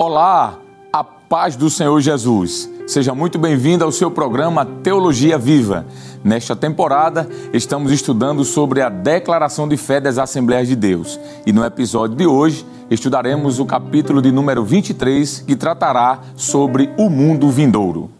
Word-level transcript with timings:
Olá, 0.00 0.60
a 0.92 1.02
paz 1.02 1.56
do 1.56 1.68
Senhor 1.68 2.00
Jesus. 2.00 2.70
Seja 2.86 3.16
muito 3.16 3.36
bem-vindo 3.36 3.84
ao 3.84 3.90
seu 3.90 4.12
programa 4.12 4.64
Teologia 4.64 5.36
Viva. 5.36 5.86
Nesta 6.22 6.54
temporada, 6.54 7.28
estamos 7.52 7.90
estudando 7.90 8.44
sobre 8.44 8.80
a 8.80 8.88
declaração 8.88 9.66
de 9.66 9.76
fé 9.76 10.00
das 10.00 10.16
Assembleias 10.16 10.68
de 10.68 10.76
Deus. 10.76 11.18
E 11.44 11.52
no 11.52 11.64
episódio 11.64 12.16
de 12.16 12.28
hoje, 12.28 12.64
estudaremos 12.88 13.58
o 13.58 13.66
capítulo 13.66 14.22
de 14.22 14.30
número 14.30 14.64
23, 14.64 15.40
que 15.40 15.56
tratará 15.56 16.20
sobre 16.36 16.94
o 16.96 17.10
mundo 17.10 17.50
vindouro. 17.50 18.17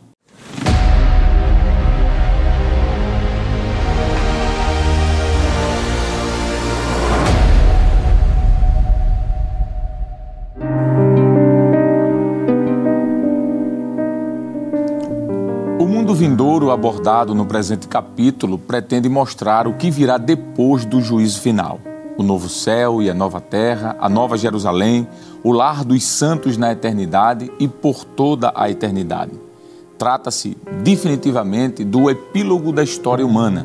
Vindouro 16.19 16.73
abordado 16.73 17.33
no 17.33 17.47
presente 17.47 17.87
capítulo 17.87 18.59
pretende 18.59 19.09
mostrar 19.09 19.69
o 19.69 19.75
que 19.75 19.89
virá 19.89 20.19
depois 20.19 20.85
do 20.85 21.01
juízo 21.01 21.41
final. 21.41 21.79
O 22.17 22.25
novo 22.25 22.49
céu 22.49 23.01
e 23.01 23.09
a 23.09 23.15
nova 23.15 23.41
terra, 23.41 23.97
a 24.01 24.09
nova 24.09 24.37
Jerusalém, 24.37 25.07
o 25.45 25.53
lar 25.53 25.85
dos 25.85 26.03
santos 26.03 26.57
na 26.57 26.73
eternidade 26.73 27.53
e 27.61 27.69
por 27.69 28.05
toda 28.05 28.53
a 28.57 28.69
eternidade. 28.69 29.31
Trata-se 29.97 30.57
definitivamente 30.83 31.85
do 31.85 32.11
epílogo 32.11 32.73
da 32.73 32.83
história 32.83 33.25
humana. 33.25 33.65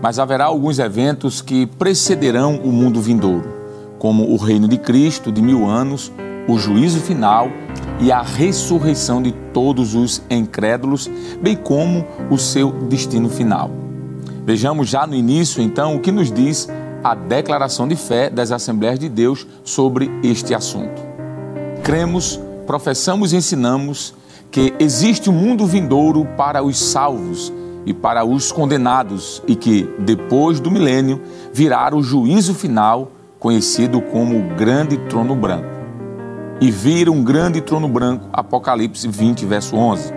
Mas 0.00 0.18
haverá 0.18 0.46
alguns 0.46 0.78
eventos 0.78 1.42
que 1.42 1.66
precederão 1.66 2.58
o 2.64 2.72
mundo 2.72 3.02
vindouro, 3.02 3.52
como 3.98 4.30
o 4.30 4.38
reino 4.38 4.66
de 4.66 4.78
Cristo 4.78 5.30
de 5.30 5.42
mil 5.42 5.66
anos, 5.66 6.10
o 6.48 6.58
juízo 6.58 7.00
final 7.00 7.50
e 8.00 8.12
a 8.12 8.22
ressurreição 8.22 9.22
de 9.22 9.32
todos 9.52 9.94
os 9.94 10.22
incrédulos, 10.30 11.10
bem 11.40 11.56
como 11.56 12.04
o 12.30 12.38
seu 12.38 12.70
destino 12.70 13.28
final. 13.28 13.70
Vejamos 14.44 14.88
já 14.88 15.06
no 15.06 15.14
início, 15.14 15.62
então, 15.62 15.96
o 15.96 16.00
que 16.00 16.12
nos 16.12 16.30
diz 16.30 16.68
a 17.02 17.14
declaração 17.14 17.88
de 17.88 17.96
fé 17.96 18.30
das 18.30 18.52
Assembleias 18.52 18.98
de 18.98 19.08
Deus 19.08 19.46
sobre 19.64 20.10
este 20.22 20.54
assunto. 20.54 21.02
Cremos, 21.82 22.40
professamos 22.66 23.32
e 23.32 23.36
ensinamos 23.36 24.14
que 24.50 24.74
existe 24.78 25.28
um 25.28 25.32
mundo 25.32 25.66
vindouro 25.66 26.26
para 26.36 26.62
os 26.62 26.78
salvos 26.78 27.52
e 27.84 27.92
para 27.92 28.24
os 28.24 28.50
condenados, 28.50 29.42
e 29.46 29.54
que, 29.54 29.88
depois 30.00 30.58
do 30.58 30.70
milênio, 30.70 31.20
virá 31.52 31.94
o 31.94 32.02
juízo 32.02 32.54
final, 32.54 33.12
conhecido 33.38 34.00
como 34.00 34.36
o 34.36 34.56
Grande 34.56 34.96
Trono 34.96 35.36
Branco 35.36 35.75
e 36.60 36.70
viram 36.70 37.14
um 37.14 37.22
grande 37.22 37.60
trono 37.60 37.88
branco. 37.88 38.28
Apocalipse 38.32 39.06
20, 39.06 39.44
verso 39.44 39.76
11. 39.76 40.12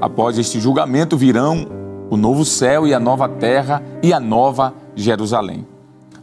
Após 0.00 0.38
este 0.38 0.58
julgamento 0.60 1.16
virão 1.16 1.66
o 2.10 2.16
novo 2.16 2.44
céu 2.44 2.86
e 2.86 2.94
a 2.94 2.98
nova 2.98 3.28
terra 3.28 3.82
e 4.02 4.12
a 4.12 4.18
nova 4.18 4.74
Jerusalém. 4.96 5.66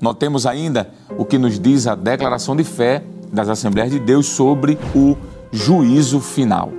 Notemos 0.01 0.45
ainda 0.45 0.91
o 1.17 1.25
que 1.25 1.37
nos 1.37 1.59
diz 1.59 1.87
a 1.87 1.95
declaração 1.95 2.55
de 2.55 2.63
fé 2.63 3.03
das 3.31 3.49
Assembleias 3.49 3.91
de 3.91 3.99
Deus 3.99 4.27
sobre 4.27 4.77
o 4.95 5.15
juízo 5.51 6.19
final. 6.19 6.71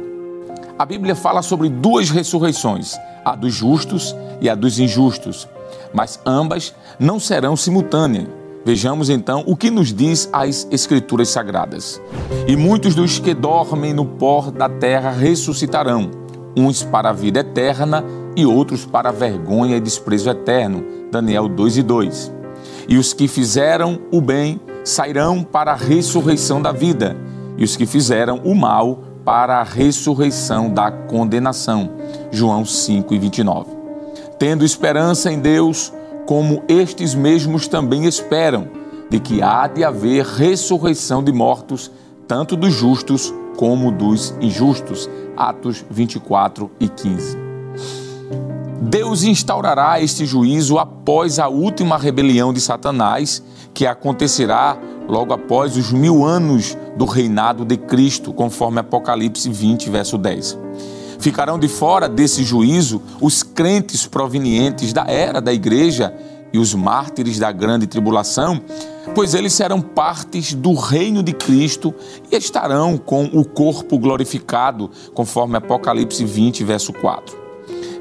A 0.78 0.84
Bíblia 0.84 1.16
fala 1.16 1.42
sobre 1.42 1.68
duas 1.68 2.10
ressurreições, 2.10 2.96
a 3.24 3.34
dos 3.34 3.52
justos 3.52 4.14
e 4.40 4.48
a 4.48 4.54
dos 4.54 4.78
injustos, 4.78 5.48
mas 5.92 6.20
ambas 6.24 6.74
não 6.98 7.18
serão 7.18 7.56
simultâneas 7.56 8.37
Vejamos 8.68 9.08
então 9.08 9.42
o 9.46 9.56
que 9.56 9.70
nos 9.70 9.94
diz 9.94 10.28
as 10.30 10.68
Escrituras 10.70 11.30
Sagradas. 11.30 11.98
E 12.46 12.54
muitos 12.54 12.94
dos 12.94 13.18
que 13.18 13.32
dormem 13.32 13.94
no 13.94 14.04
pó 14.04 14.50
da 14.50 14.68
terra 14.68 15.10
ressuscitarão, 15.10 16.10
uns 16.54 16.82
para 16.82 17.08
a 17.08 17.12
vida 17.14 17.40
eterna 17.40 18.04
e 18.36 18.44
outros 18.44 18.84
para 18.84 19.08
a 19.08 19.12
vergonha 19.12 19.78
e 19.78 19.80
desprezo 19.80 20.28
eterno. 20.28 20.84
Daniel 21.10 21.48
2 21.48 21.78
e 21.78 21.82
2. 21.82 22.32
E 22.90 22.98
os 22.98 23.14
que 23.14 23.26
fizeram 23.26 24.00
o 24.12 24.20
bem 24.20 24.60
sairão 24.84 25.42
para 25.42 25.72
a 25.72 25.74
ressurreição 25.74 26.60
da 26.60 26.70
vida, 26.70 27.16
e 27.56 27.64
os 27.64 27.74
que 27.74 27.86
fizeram 27.86 28.38
o 28.44 28.54
mal 28.54 29.02
para 29.24 29.60
a 29.60 29.64
ressurreição 29.64 30.68
da 30.68 30.90
condenação. 30.90 31.88
João 32.30 32.66
5 32.66 33.14
e 33.14 33.18
29. 33.18 33.70
Tendo 34.38 34.62
esperança 34.62 35.32
em 35.32 35.40
Deus, 35.40 35.90
como 36.28 36.62
estes 36.68 37.14
mesmos 37.14 37.66
também 37.68 38.04
esperam, 38.04 38.68
de 39.08 39.18
que 39.18 39.40
há 39.40 39.66
de 39.66 39.82
haver 39.82 40.26
ressurreição 40.26 41.24
de 41.24 41.32
mortos, 41.32 41.90
tanto 42.26 42.54
dos 42.54 42.74
justos 42.74 43.32
como 43.56 43.90
dos 43.90 44.34
injustos. 44.38 45.08
Atos 45.34 45.82
24 45.90 46.70
e 46.78 46.86
15. 46.86 47.38
Deus 48.82 49.22
instaurará 49.22 50.02
este 50.02 50.26
juízo 50.26 50.78
após 50.78 51.38
a 51.38 51.48
última 51.48 51.96
rebelião 51.96 52.52
de 52.52 52.60
Satanás, 52.60 53.42
que 53.72 53.86
acontecerá 53.86 54.76
logo 55.08 55.32
após 55.32 55.78
os 55.78 55.90
mil 55.90 56.26
anos 56.26 56.76
do 56.94 57.06
reinado 57.06 57.64
de 57.64 57.78
Cristo, 57.78 58.34
conforme 58.34 58.80
Apocalipse 58.80 59.48
20, 59.48 59.88
verso 59.88 60.18
10. 60.18 60.58
Ficarão 61.18 61.58
de 61.58 61.68
fora 61.68 62.08
desse 62.08 62.44
juízo 62.44 63.02
os 63.20 63.42
crentes 63.42 64.06
provenientes 64.06 64.92
da 64.92 65.04
era 65.04 65.40
da 65.40 65.52
igreja 65.52 66.14
e 66.52 66.58
os 66.58 66.74
mártires 66.74 67.38
da 67.38 67.52
grande 67.52 67.86
tribulação, 67.86 68.60
pois 69.14 69.34
eles 69.34 69.52
serão 69.52 69.80
partes 69.80 70.54
do 70.54 70.74
reino 70.74 71.22
de 71.22 71.32
Cristo 71.32 71.94
e 72.30 72.36
estarão 72.36 72.96
com 72.96 73.24
o 73.24 73.44
corpo 73.44 73.98
glorificado, 73.98 74.90
conforme 75.12 75.56
Apocalipse 75.56 76.24
20, 76.24 76.64
verso 76.64 76.92
4. 76.92 77.36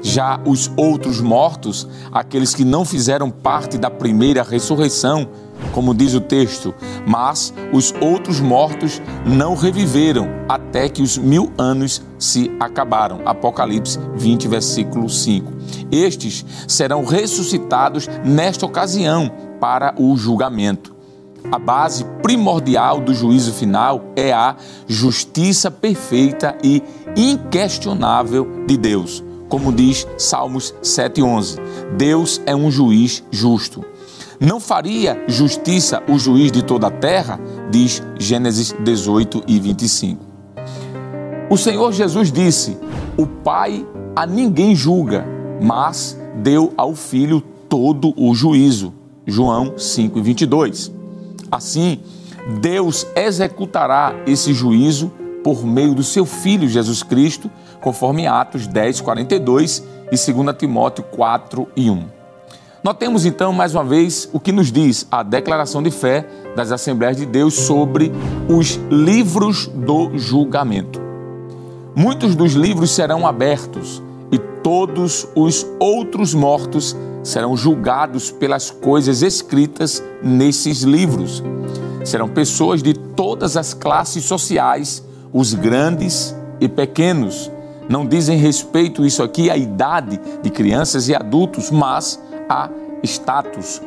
Já 0.00 0.40
os 0.46 0.70
outros 0.76 1.20
mortos, 1.20 1.86
aqueles 2.12 2.54
que 2.54 2.64
não 2.64 2.84
fizeram 2.84 3.30
parte 3.30 3.76
da 3.76 3.90
primeira 3.90 4.42
ressurreição, 4.42 5.28
como 5.72 5.94
diz 5.94 6.14
o 6.14 6.20
texto, 6.20 6.74
mas 7.06 7.52
os 7.72 7.94
outros 8.00 8.40
mortos 8.40 9.00
não 9.24 9.54
reviveram 9.54 10.28
até 10.48 10.88
que 10.88 11.02
os 11.02 11.16
mil 11.16 11.52
anos 11.56 12.02
se 12.18 12.50
acabaram. 12.58 13.20
Apocalipse 13.24 13.98
20, 14.16 14.48
versículo 14.48 15.08
5. 15.08 15.52
Estes 15.90 16.44
serão 16.66 17.04
ressuscitados 17.04 18.08
nesta 18.24 18.66
ocasião 18.66 19.30
para 19.60 19.94
o 19.96 20.16
julgamento. 20.16 20.96
A 21.50 21.58
base 21.58 22.04
primordial 22.22 23.00
do 23.00 23.14
juízo 23.14 23.52
final 23.52 24.12
é 24.16 24.32
a 24.32 24.56
justiça 24.86 25.70
perfeita 25.70 26.56
e 26.62 26.82
inquestionável 27.16 28.64
de 28.66 28.76
Deus. 28.76 29.24
Como 29.48 29.72
diz 29.72 30.06
Salmos 30.18 30.74
7,11, 30.82 31.58
Deus 31.96 32.40
é 32.44 32.54
um 32.54 32.70
juiz 32.70 33.24
justo. 33.30 33.82
Não 34.40 34.60
faria 34.60 35.24
justiça 35.26 36.00
o 36.08 36.16
juiz 36.16 36.52
de 36.52 36.62
toda 36.62 36.86
a 36.86 36.90
terra? 36.92 37.40
Diz 37.72 38.00
Gênesis 38.20 38.72
18 38.84 39.42
e 39.48 39.58
25. 39.58 40.24
O 41.50 41.56
Senhor 41.56 41.92
Jesus 41.92 42.30
disse: 42.30 42.78
O 43.16 43.26
Pai 43.26 43.84
a 44.14 44.24
ninguém 44.24 44.76
julga, 44.76 45.26
mas 45.60 46.16
deu 46.36 46.72
ao 46.76 46.94
Filho 46.94 47.40
todo 47.68 48.14
o 48.16 48.32
juízo. 48.32 48.94
João 49.26 49.76
5 49.76 50.20
e 50.20 50.22
22. 50.22 50.92
Assim, 51.50 52.00
Deus 52.60 53.08
executará 53.16 54.14
esse 54.24 54.54
juízo 54.54 55.10
por 55.42 55.66
meio 55.66 55.94
do 55.96 56.04
seu 56.04 56.24
Filho 56.24 56.68
Jesus 56.68 57.02
Cristo, 57.02 57.50
conforme 57.80 58.28
Atos 58.28 58.68
10, 58.68 59.00
42 59.00 59.82
e 60.12 60.32
2 60.32 60.56
Timóteo 60.56 61.02
4 61.02 61.66
e 61.74 61.90
1. 61.90 62.17
Notemos 62.88 63.26
então 63.26 63.52
mais 63.52 63.74
uma 63.74 63.84
vez 63.84 64.30
o 64.32 64.40
que 64.40 64.50
nos 64.50 64.72
diz 64.72 65.06
a 65.10 65.22
declaração 65.22 65.82
de 65.82 65.90
fé 65.90 66.26
das 66.56 66.72
Assembleias 66.72 67.18
de 67.18 67.26
Deus 67.26 67.52
sobre 67.52 68.10
os 68.48 68.80
livros 68.90 69.66
do 69.66 70.16
julgamento. 70.16 70.98
Muitos 71.94 72.34
dos 72.34 72.54
livros 72.54 72.90
serão 72.90 73.26
abertos 73.26 74.02
e 74.32 74.38
todos 74.38 75.28
os 75.34 75.66
outros 75.78 76.32
mortos 76.32 76.96
serão 77.22 77.54
julgados 77.54 78.30
pelas 78.30 78.70
coisas 78.70 79.20
escritas 79.20 80.02
nesses 80.22 80.80
livros. 80.80 81.44
Serão 82.06 82.26
pessoas 82.26 82.82
de 82.82 82.94
todas 82.94 83.58
as 83.58 83.74
classes 83.74 84.24
sociais, 84.24 85.04
os 85.30 85.52
grandes 85.52 86.34
e 86.58 86.66
pequenos. 86.66 87.50
Não 87.86 88.06
dizem 88.06 88.38
respeito 88.38 89.04
isso 89.04 89.22
aqui 89.22 89.50
à 89.50 89.58
idade 89.58 90.18
de 90.42 90.48
crianças 90.48 91.10
e 91.10 91.14
adultos, 91.14 91.70
mas 91.70 92.18
a 92.48 92.70
status. 93.02 93.80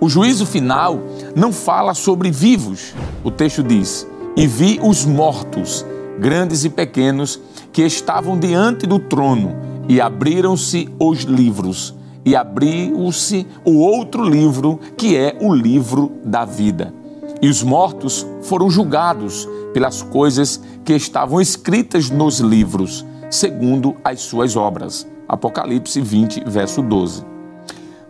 O 0.00 0.08
juízo 0.08 0.46
final 0.46 1.00
não 1.34 1.52
fala 1.52 1.94
sobre 1.94 2.30
vivos. 2.30 2.94
O 3.24 3.30
texto 3.30 3.62
diz: 3.62 4.06
E 4.36 4.46
vi 4.46 4.78
os 4.82 5.04
mortos, 5.04 5.84
grandes 6.18 6.64
e 6.64 6.70
pequenos, 6.70 7.40
que 7.72 7.82
estavam 7.82 8.38
diante 8.38 8.86
do 8.86 8.98
trono, 8.98 9.56
e 9.88 10.00
abriram-se 10.00 10.88
os 10.98 11.22
livros, 11.22 11.94
e 12.24 12.36
abriu-se 12.36 13.46
o 13.64 13.78
outro 13.78 14.22
livro, 14.22 14.78
que 14.96 15.16
é 15.16 15.36
o 15.40 15.52
livro 15.52 16.12
da 16.24 16.44
vida. 16.44 16.92
E 17.40 17.48
os 17.48 17.62
mortos 17.62 18.26
foram 18.42 18.68
julgados 18.68 19.48
pelas 19.72 20.02
coisas 20.02 20.60
que 20.84 20.92
estavam 20.94 21.40
escritas 21.40 22.10
nos 22.10 22.40
livros, 22.40 23.04
segundo 23.30 23.96
as 24.02 24.20
suas 24.20 24.56
obras. 24.56 25.06
Apocalipse 25.28 26.00
20, 26.00 26.44
verso 26.46 26.82
12. 26.82 27.37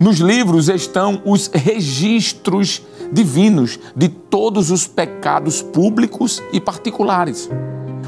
Nos 0.01 0.19
livros 0.19 0.69
estão 0.69 1.21
os 1.25 1.49
registros 1.53 2.87
divinos 3.13 3.81
de 3.97 4.09
todos 4.09 4.71
os 4.71 4.87
pecados 4.87 5.61
públicos 5.61 6.41
e 6.53 6.61
particulares. 6.61 7.51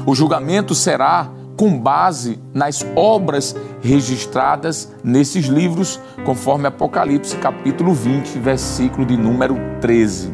O 0.05 0.15
julgamento 0.15 0.73
será 0.73 1.29
com 1.57 1.77
base 1.77 2.39
nas 2.53 2.85
obras 2.95 3.53
registradas 3.81 4.93
nesses 5.03 5.47
livros, 5.47 5.99
conforme 6.23 6.65
Apocalipse 6.65 7.35
capítulo 7.35 7.93
20, 7.93 8.39
versículo 8.39 9.05
de 9.05 9.17
número 9.17 9.57
13. 9.81 10.33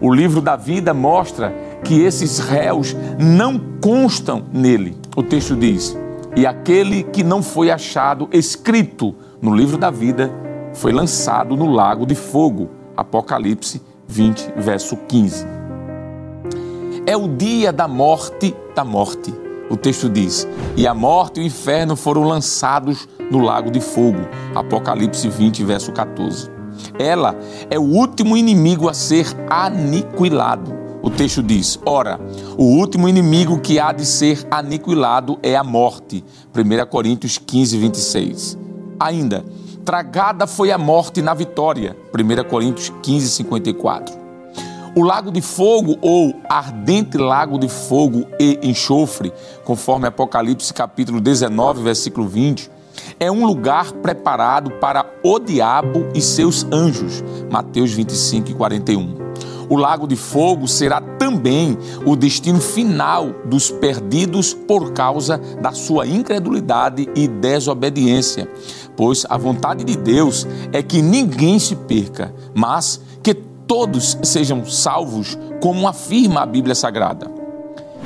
O 0.00 0.10
livro 0.10 0.40
da 0.40 0.56
vida 0.56 0.94
mostra 0.94 1.54
que 1.84 2.00
esses 2.00 2.38
réus 2.38 2.96
não 3.18 3.60
constam 3.82 4.44
nele. 4.50 4.96
O 5.14 5.22
texto 5.22 5.54
diz: 5.54 5.94
E 6.34 6.46
aquele 6.46 7.02
que 7.02 7.22
não 7.22 7.42
foi 7.42 7.70
achado 7.70 8.30
escrito 8.32 9.14
no 9.42 9.54
livro 9.54 9.76
da 9.76 9.90
vida 9.90 10.32
foi 10.80 10.92
lançado 10.92 11.58
no 11.58 11.66
lago 11.66 12.06
de 12.06 12.14
fogo. 12.14 12.70
Apocalipse 12.96 13.82
20, 14.08 14.54
verso 14.56 14.96
15. 14.96 15.46
É 17.06 17.14
o 17.14 17.28
dia 17.28 17.70
da 17.70 17.86
morte 17.86 18.56
da 18.74 18.82
morte. 18.82 19.32
O 19.68 19.76
texto 19.76 20.08
diz: 20.08 20.48
E 20.78 20.86
a 20.86 20.94
morte 20.94 21.38
e 21.38 21.42
o 21.42 21.46
inferno 21.46 21.96
foram 21.96 22.22
lançados 22.22 23.06
no 23.30 23.40
lago 23.40 23.70
de 23.70 23.78
fogo. 23.78 24.20
Apocalipse 24.54 25.28
20, 25.28 25.62
verso 25.64 25.92
14. 25.92 26.50
Ela 26.98 27.38
é 27.68 27.78
o 27.78 27.82
último 27.82 28.34
inimigo 28.34 28.88
a 28.88 28.94
ser 28.94 29.26
aniquilado. 29.50 30.72
O 31.02 31.10
texto 31.10 31.42
diz: 31.42 31.78
Ora, 31.84 32.18
o 32.56 32.64
último 32.64 33.06
inimigo 33.06 33.60
que 33.60 33.78
há 33.78 33.92
de 33.92 34.06
ser 34.06 34.46
aniquilado 34.50 35.38
é 35.42 35.56
a 35.56 35.62
morte. 35.62 36.24
1 36.56 36.86
Coríntios 36.86 37.36
15, 37.36 37.76
26. 37.76 38.58
Ainda, 38.98 39.44
tragada 39.84 40.46
foi 40.46 40.70
a 40.70 40.78
morte 40.78 41.20
na 41.20 41.34
vitória. 41.34 41.96
1 42.14 42.48
Coríntios 42.48 42.92
15, 43.02 43.28
54. 43.30 44.20
O 44.96 45.02
lago 45.02 45.30
de 45.30 45.40
fogo 45.40 45.96
ou 46.00 46.34
ardente 46.48 47.16
lago 47.16 47.58
de 47.58 47.68
fogo 47.68 48.26
e 48.40 48.58
enxofre, 48.62 49.32
conforme 49.64 50.08
Apocalipse 50.08 50.74
capítulo 50.74 51.20
19, 51.20 51.82
versículo 51.82 52.26
20, 52.26 52.70
é 53.18 53.30
um 53.30 53.46
lugar 53.46 53.92
preparado 53.92 54.70
para 54.72 55.06
o 55.22 55.38
diabo 55.38 56.08
e 56.14 56.20
seus 56.20 56.66
anjos. 56.72 57.22
Mateus 57.50 57.92
25 57.92 58.50
e 58.50 58.54
41. 58.54 59.30
O 59.70 59.76
lago 59.76 60.08
de 60.08 60.16
fogo 60.16 60.66
será 60.66 61.00
também 61.00 61.78
o 62.04 62.16
destino 62.16 62.60
final 62.60 63.30
dos 63.44 63.70
perdidos 63.70 64.52
por 64.52 64.92
causa 64.92 65.38
da 65.62 65.70
sua 65.70 66.08
incredulidade 66.08 67.08
e 67.14 67.28
desobediência. 67.28 68.50
Pois 69.00 69.24
a 69.30 69.38
vontade 69.38 69.82
de 69.82 69.96
Deus 69.96 70.46
é 70.74 70.82
que 70.82 71.00
ninguém 71.00 71.58
se 71.58 71.74
perca, 71.74 72.34
mas 72.54 73.00
que 73.22 73.32
todos 73.32 74.18
sejam 74.22 74.66
salvos, 74.66 75.38
como 75.58 75.88
afirma 75.88 76.42
a 76.42 76.46
Bíblia 76.46 76.74
Sagrada 76.74 77.40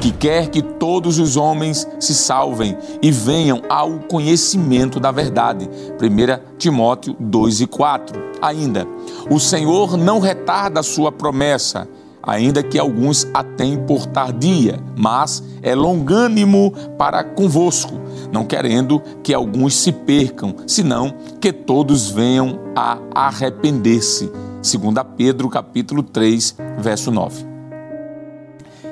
que 0.01 0.11
quer 0.11 0.49
que 0.49 0.61
todos 0.61 1.19
os 1.19 1.37
homens 1.37 1.89
se 2.01 2.15
salvem 2.15 2.77
e 3.01 3.11
venham 3.11 3.63
ao 3.69 4.01
conhecimento 4.01 4.99
da 5.01 5.11
verdade. 5.11 5.71
1 6.01 6.59
Timóteo 6.59 7.17
2 7.19 7.61
e 7.63 7.67
4. 7.67 8.21
Ainda, 8.43 8.87
o 9.31 9.39
Senhor 9.39 9.97
não 9.97 10.19
retarda 10.19 10.81
a 10.81 10.83
sua 10.83 11.13
promessa, 11.13 11.89
ainda 12.23 12.63
que 12.63 12.79
alguns 12.79 13.27
a 13.33 13.43
tenham 13.45 13.85
por 13.85 14.07
tardia, 14.07 14.79
mas 14.97 15.43
é 15.63 15.75
longânimo 15.75 16.73
para 16.99 17.23
convosco, 17.23 18.01
não 18.35 18.45
querendo 18.45 19.01
que 19.23 19.33
alguns 19.33 19.77
se 19.77 19.93
percam, 19.93 20.57
senão 20.67 21.15
que 21.41 21.53
todos 21.53 22.11
venham 22.11 22.59
a 22.75 22.99
arrepender-se. 23.15 24.27
2 24.27 24.75
Pedro 25.17 25.49
capítulo 25.49 26.03
3, 26.03 26.57
verso 26.79 27.13
9. 27.13 27.47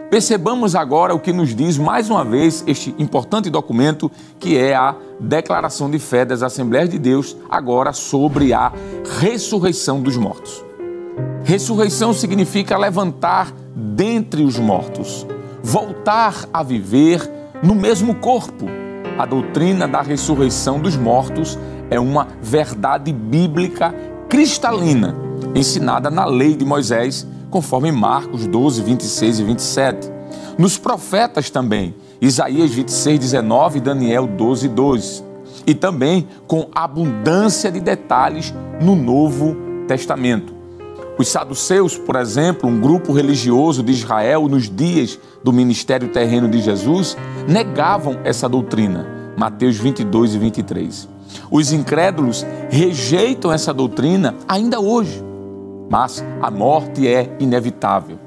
Percebamos 0.09 0.77
agora 0.77 1.12
o 1.12 1.19
que 1.19 1.33
nos 1.33 1.56
diz 1.56 1.77
mais 1.77 2.09
uma 2.09 2.25
vez 2.25 2.62
este 2.69 2.94
importante 2.99 3.50
documento 3.50 4.12
que 4.39 4.56
é 4.56 4.77
a 4.77 4.94
Declaração 5.19 5.91
de 5.91 5.99
Fé 5.99 6.25
das 6.25 6.43
Assembleias 6.43 6.88
de 6.88 6.99
Deus, 6.99 7.37
agora 7.50 7.93
sobre 7.93 8.53
a 8.53 8.73
ressurreição 9.19 10.00
dos 10.00 10.17
mortos. 10.17 10.62
Ressurreição 11.43 12.12
significa 12.12 12.79
levantar 12.79 13.53
dentre 13.75 14.45
os 14.45 14.56
mortos, 14.56 15.27
voltar 15.62 16.47
a 16.53 16.62
viver 16.62 17.29
no 17.61 17.75
mesmo 17.75 18.15
corpo. 18.15 18.67
A 19.19 19.26
doutrina 19.26 19.87
da 19.87 20.00
ressurreição 20.00 20.81
dos 20.81 20.97
mortos 20.97 21.59
é 21.91 22.00
uma 22.00 22.29
verdade 22.41 23.12
bíblica 23.12 23.94
cristalina, 24.29 25.14
ensinada 25.55 26.11
na 26.11 26.25
lei 26.25 26.56
de 26.56 26.64
Moisés 26.64 27.26
conforme 27.50 27.93
Marcos 27.93 28.47
12, 28.47 28.82
26 28.82 29.38
e 29.38 29.44
27. 29.44 30.11
Nos 30.56 30.79
profetas 30.79 31.50
também, 31.50 31.94
Isaías 32.20 32.70
26, 32.70 33.19
19 33.19 33.79
e 33.79 33.81
Daniel 33.81 34.26
12, 34.26 34.69
12. 34.69 35.25
E 35.67 35.75
também 35.75 36.26
com 36.47 36.69
abundância 36.75 37.70
de 37.70 37.79
detalhes 37.79 38.55
no 38.81 38.97
Novo 38.97 39.55
Testamento. 39.87 40.51
Os 41.19 41.29
saduceus, 41.29 41.97
por 41.97 42.17
exemplo, 42.17 42.69
um 42.69 42.81
grupo 42.81 43.12
religioso 43.12 43.82
de 43.82 43.93
Israel 43.93 44.49
nos 44.49 44.69
dias 44.69 45.19
do 45.43 45.53
ministério 45.53 46.09
terreno 46.09 46.49
de 46.49 46.61
Jesus, 46.61 47.17
negavam 47.47 48.19
essa 48.25 48.49
doutrina. 48.49 49.06
Mateus 49.37 49.76
22 49.76 50.35
e 50.35 50.38
23. 50.38 51.09
Os 51.50 51.73
incrédulos 51.73 52.47
rejeitam 52.70 53.53
essa 53.53 53.73
doutrina 53.73 54.35
ainda 54.49 54.81
hoje 54.81 55.32
mas 55.93 56.25
a 56.41 56.50
morte 56.50 57.06
é 57.06 57.37
inevitável. 57.38 58.19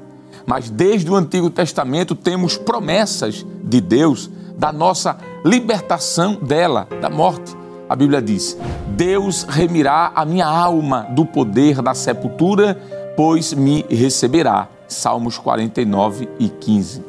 Mas 0.46 0.70
desde 0.70 1.10
o 1.10 1.16
Antigo 1.16 1.50
Testamento 1.50 2.14
temos 2.14 2.56
promessas 2.56 3.44
de 3.64 3.80
Deus 3.80 4.30
da 4.56 4.72
nossa 4.72 5.18
libertação 5.44 6.34
dela, 6.36 6.86
da 7.00 7.10
morte. 7.10 7.56
A 7.88 7.94
Bíblia 7.94 8.20
diz: 8.20 8.56
Deus 8.88 9.44
remirá 9.44 10.12
a 10.14 10.24
minha 10.24 10.46
alma 10.46 11.06
do 11.10 11.24
poder 11.24 11.80
da 11.80 11.94
sepultura, 11.94 12.76
pois 13.16 13.52
me 13.52 13.84
receberá. 13.88 14.68
Salmos 14.88 15.36
49 15.36 16.28
e 16.38 16.48
15. 16.48 17.02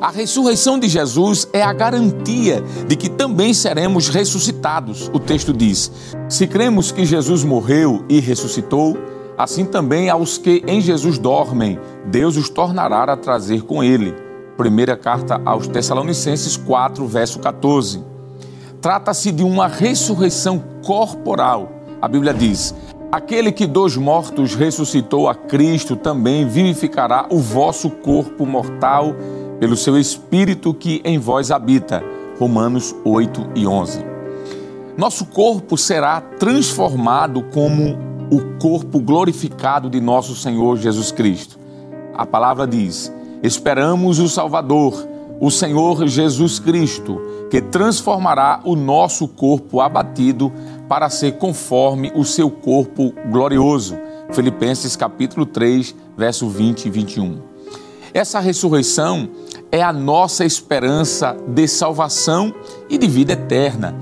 A 0.00 0.10
ressurreição 0.10 0.78
de 0.78 0.88
Jesus 0.88 1.48
é 1.52 1.60
a 1.60 1.72
garantia 1.72 2.62
de 2.86 2.96
que 2.96 3.08
também 3.08 3.52
seremos 3.52 4.08
ressuscitados. 4.08 5.10
O 5.12 5.18
texto 5.18 5.52
diz: 5.52 5.90
Se 6.28 6.46
cremos 6.46 6.92
que 6.92 7.04
Jesus 7.04 7.44
morreu 7.44 8.04
e 8.08 8.20
ressuscitou, 8.20 8.96
assim 9.36 9.64
também 9.64 10.08
aos 10.08 10.38
que 10.38 10.62
em 10.66 10.80
Jesus 10.80 11.18
dormem, 11.18 11.78
Deus 12.06 12.36
os 12.36 12.48
tornará 12.48 13.02
a 13.04 13.16
trazer 13.16 13.62
com 13.62 13.82
ele. 13.82 14.14
Primeira 14.56 14.96
carta 14.96 15.40
aos 15.44 15.66
Tessalonicenses 15.66 16.56
4, 16.56 17.06
verso 17.06 17.38
14. 17.38 18.07
Trata-se 18.80 19.32
de 19.32 19.42
uma 19.42 19.66
ressurreição 19.66 20.62
corporal. 20.84 21.70
A 22.00 22.06
Bíblia 22.06 22.32
diz: 22.32 22.74
Aquele 23.10 23.50
que 23.50 23.66
dos 23.66 23.96
mortos 23.96 24.54
ressuscitou 24.54 25.28
a 25.28 25.34
Cristo 25.34 25.96
também 25.96 26.46
vivificará 26.46 27.26
o 27.30 27.38
vosso 27.38 27.90
corpo 27.90 28.46
mortal 28.46 29.14
pelo 29.58 29.76
seu 29.76 29.98
Espírito 29.98 30.72
que 30.72 31.00
em 31.04 31.18
vós 31.18 31.50
habita. 31.50 32.04
Romanos 32.38 32.94
8 33.04 33.50
e 33.56 33.66
11. 33.66 34.04
Nosso 34.96 35.26
corpo 35.26 35.76
será 35.76 36.20
transformado 36.20 37.42
como 37.52 37.98
o 38.30 38.58
corpo 38.60 39.00
glorificado 39.00 39.90
de 39.90 40.00
nosso 40.00 40.36
Senhor 40.36 40.76
Jesus 40.76 41.10
Cristo. 41.10 41.58
A 42.14 42.24
palavra 42.24 42.66
diz: 42.66 43.12
Esperamos 43.42 44.18
o 44.18 44.28
Salvador, 44.28 45.08
o 45.40 45.50
Senhor 45.50 46.06
Jesus 46.06 46.58
Cristo, 46.58 47.20
que 47.50 47.60
transformará 47.60 48.60
o 48.64 48.76
nosso 48.76 49.26
corpo 49.26 49.80
abatido 49.80 50.52
para 50.88 51.08
ser 51.10 51.32
conforme 51.38 52.12
o 52.14 52.24
seu 52.24 52.50
corpo 52.50 53.12
glorioso. 53.30 53.98
Filipenses 54.30 54.96
capítulo 54.96 55.46
3, 55.46 55.94
verso 56.16 56.48
20 56.48 56.86
e 56.86 56.90
21. 56.90 57.38
Essa 58.12 58.40
ressurreição 58.40 59.28
é 59.70 59.82
a 59.82 59.92
nossa 59.92 60.44
esperança 60.44 61.36
de 61.46 61.68
salvação 61.68 62.54
e 62.88 62.96
de 62.96 63.06
vida 63.06 63.34
eterna, 63.34 63.94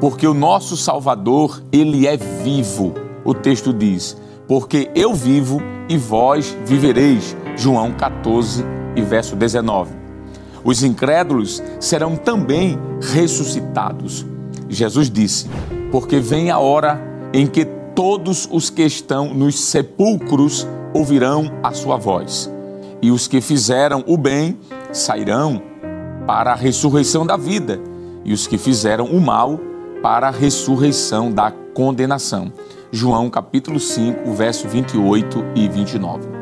porque 0.00 0.26
o 0.26 0.34
nosso 0.34 0.76
Salvador, 0.76 1.62
ele 1.72 2.06
é 2.06 2.16
vivo. 2.16 2.94
O 3.24 3.34
texto 3.34 3.72
diz: 3.72 4.16
"Porque 4.48 4.90
eu 4.94 5.14
vivo 5.14 5.60
e 5.88 5.96
vós 5.96 6.56
vivereis." 6.64 7.36
João 7.56 7.92
14 7.92 8.64
e 8.96 9.02
verso 9.02 9.36
19. 9.36 10.01
Os 10.64 10.82
incrédulos 10.82 11.62
serão 11.80 12.16
também 12.16 12.78
ressuscitados. 13.00 14.24
Jesus 14.68 15.10
disse: 15.10 15.48
"Porque 15.90 16.18
vem 16.18 16.50
a 16.50 16.58
hora 16.58 17.00
em 17.32 17.46
que 17.46 17.64
todos 17.94 18.48
os 18.50 18.70
que 18.70 18.82
estão 18.82 19.34
nos 19.34 19.58
sepulcros 19.58 20.66
ouvirão 20.94 21.50
a 21.62 21.72
sua 21.72 21.96
voz, 21.96 22.50
e 23.00 23.10
os 23.10 23.26
que 23.26 23.40
fizeram 23.40 24.04
o 24.06 24.16
bem 24.16 24.58
sairão 24.92 25.62
para 26.26 26.52
a 26.52 26.56
ressurreição 26.56 27.26
da 27.26 27.36
vida, 27.36 27.80
e 28.24 28.32
os 28.32 28.46
que 28.46 28.56
fizeram 28.56 29.06
o 29.06 29.20
mal 29.20 29.58
para 30.02 30.28
a 30.28 30.30
ressurreição 30.30 31.30
da 31.30 31.50
condenação. 31.50 32.52
João 32.90 33.30
capítulo 33.30 33.80
5, 33.80 34.32
verso 34.32 34.68
28 34.68 35.44
e 35.54 35.68
29. 35.68 36.41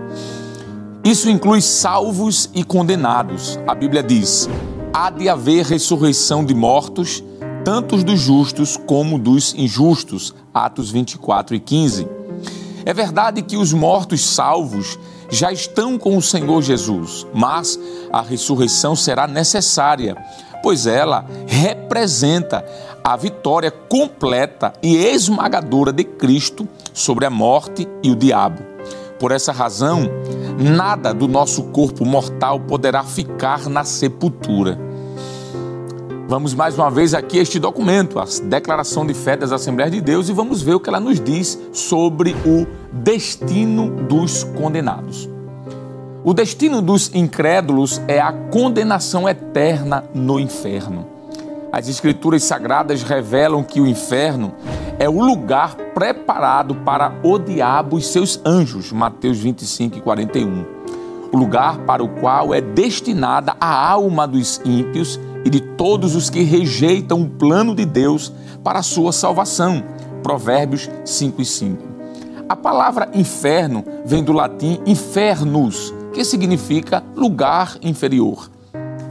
Isso 1.02 1.30
inclui 1.30 1.62
salvos 1.62 2.50
e 2.54 2.62
condenados. 2.62 3.58
A 3.66 3.74
Bíblia 3.74 4.02
diz: 4.02 4.48
há 4.92 5.08
de 5.08 5.28
haver 5.28 5.64
ressurreição 5.64 6.44
de 6.44 6.54
mortos, 6.54 7.24
tanto 7.64 7.96
dos 8.04 8.20
justos 8.20 8.76
como 8.76 9.18
dos 9.18 9.54
injustos. 9.54 10.34
Atos 10.52 10.90
24 10.90 11.54
e 11.54 11.60
15. 11.60 12.06
É 12.84 12.92
verdade 12.92 13.40
que 13.40 13.56
os 13.56 13.72
mortos 13.72 14.20
salvos 14.20 14.98
já 15.30 15.50
estão 15.50 15.96
com 15.96 16.16
o 16.16 16.22
Senhor 16.22 16.60
Jesus, 16.60 17.26
mas 17.32 17.78
a 18.12 18.20
ressurreição 18.20 18.94
será 18.96 19.26
necessária, 19.26 20.16
pois 20.62 20.86
ela 20.86 21.24
representa 21.46 22.64
a 23.02 23.16
vitória 23.16 23.70
completa 23.70 24.72
e 24.82 24.96
esmagadora 24.96 25.92
de 25.92 26.04
Cristo 26.04 26.68
sobre 26.92 27.24
a 27.24 27.30
morte 27.30 27.88
e 28.02 28.10
o 28.10 28.16
diabo. 28.16 28.62
Por 29.20 29.32
essa 29.32 29.52
razão, 29.52 30.08
nada 30.60 31.14
do 31.14 31.26
nosso 31.26 31.64
corpo 31.64 32.04
mortal 32.04 32.60
poderá 32.60 33.02
ficar 33.02 33.68
na 33.68 33.82
sepultura. 33.82 34.78
Vamos 36.28 36.54
mais 36.54 36.78
uma 36.78 36.90
vez 36.90 37.12
aqui 37.12 37.38
este 37.38 37.58
documento, 37.58 38.20
a 38.20 38.24
Declaração 38.44 39.04
de 39.04 39.14
Fé 39.14 39.36
das 39.36 39.50
Assembleias 39.50 39.90
de 39.90 40.00
Deus, 40.00 40.28
e 40.28 40.32
vamos 40.32 40.62
ver 40.62 40.74
o 40.74 40.80
que 40.80 40.88
ela 40.88 41.00
nos 41.00 41.18
diz 41.18 41.58
sobre 41.72 42.36
o 42.46 42.66
destino 42.92 43.90
dos 44.04 44.44
condenados. 44.44 45.28
O 46.22 46.34
destino 46.34 46.82
dos 46.82 47.12
incrédulos 47.14 48.00
é 48.06 48.20
a 48.20 48.32
condenação 48.32 49.28
eterna 49.28 50.04
no 50.14 50.38
inferno. 50.38 51.19
As 51.72 51.88
Escrituras 51.88 52.42
Sagradas 52.42 53.04
revelam 53.04 53.62
que 53.62 53.80
o 53.80 53.86
inferno 53.86 54.52
é 54.98 55.08
o 55.08 55.20
lugar 55.20 55.76
preparado 55.94 56.74
para 56.74 57.14
o 57.22 57.38
diabo 57.38 57.96
e 57.96 58.02
seus 58.02 58.40
anjos, 58.44 58.90
Mateus 58.90 59.38
25 59.38 59.98
e 59.98 60.00
41. 60.00 60.66
O 61.32 61.36
lugar 61.36 61.78
para 61.86 62.02
o 62.02 62.08
qual 62.08 62.52
é 62.52 62.60
destinada 62.60 63.54
a 63.60 63.88
alma 63.88 64.26
dos 64.26 64.60
ímpios 64.64 65.20
e 65.44 65.48
de 65.48 65.60
todos 65.60 66.16
os 66.16 66.28
que 66.28 66.42
rejeitam 66.42 67.22
o 67.22 67.30
plano 67.30 67.72
de 67.72 67.84
Deus 67.84 68.32
para 68.64 68.80
a 68.80 68.82
sua 68.82 69.12
salvação, 69.12 69.84
Provérbios 70.24 70.90
5 71.04 71.40
e 71.40 71.44
5. 71.44 71.82
A 72.48 72.56
palavra 72.56 73.08
inferno 73.14 73.84
vem 74.04 74.24
do 74.24 74.32
latim 74.32 74.80
infernus, 74.84 75.94
que 76.12 76.24
significa 76.24 77.04
lugar 77.14 77.76
inferior 77.80 78.50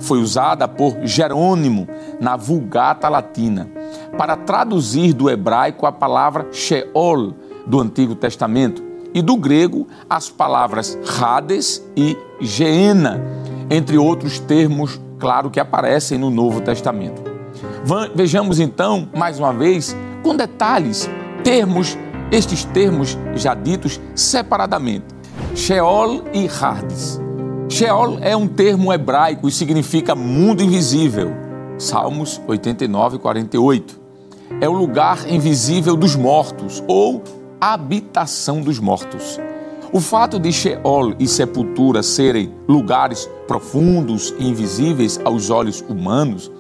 foi 0.10 0.20
usada 0.20 0.68
por 0.68 0.98
Jerônimo 1.04 1.88
na 2.20 2.36
Vulgata 2.36 3.08
Latina 3.08 3.70
para 4.18 4.36
traduzir 4.36 5.14
do 5.14 5.30
hebraico 5.30 5.86
a 5.86 5.92
palavra 5.92 6.48
Sheol 6.52 7.36
do 7.68 7.80
Antigo 7.80 8.16
Testamento 8.16 8.84
e 9.14 9.22
do 9.22 9.38
grego 9.38 9.88
as 10.10 10.28
palavras 10.28 10.98
Hades 11.22 11.88
e 11.96 12.18
Geena, 12.42 13.22
entre 13.70 14.00
outros 14.00 14.40
termos, 14.40 15.00
claro, 15.20 15.52
que 15.52 15.60
aparecem 15.60 16.18
no 16.18 16.32
Novo 16.32 16.60
Testamento. 16.60 17.22
Vejamos 18.16 18.60
então, 18.60 19.08
mais 19.16 19.38
uma 19.38 19.54
vez, 19.54 19.96
com 20.24 20.36
detalhes, 20.36 21.08
termos, 21.44 21.96
estes 22.32 22.64
termos 22.66 23.16
já 23.36 23.54
ditos 23.54 24.02
separadamente: 24.16 25.06
Sheol 25.54 26.24
e 26.34 26.50
Hades. 26.50 27.29
Sheol 27.70 28.18
é 28.22 28.36
um 28.36 28.48
termo 28.48 28.92
hebraico 28.92 29.48
e 29.48 29.52
significa 29.52 30.16
mundo 30.16 30.64
invisível. 30.64 31.32
Salmos 31.78 32.42
89, 32.48 33.20
48. 33.20 34.00
É 34.60 34.68
o 34.68 34.74
lugar 34.74 35.32
invisível 35.32 35.96
dos 35.96 36.16
mortos 36.16 36.84
ou 36.88 37.24
habitação 37.62 38.60
dos 38.62 38.80
mortos. 38.80 39.40
O 39.94 40.00
fato 40.00 40.40
de 40.40 40.52
Sheol 40.52 41.14
e 41.20 41.28
sepultura 41.28 42.02
serem 42.02 42.52
lugares 42.68 43.30
profundos 43.48 44.34
e 44.40 44.48
invisíveis 44.48 45.20
aos 45.24 45.52
olhos 45.52 45.82
humanos 45.88 46.52